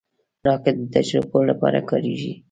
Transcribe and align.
راکټ 0.45 0.75
د 0.81 0.83
تجربو 0.95 1.39
لپاره 1.49 1.79
کارېږي 1.89 2.31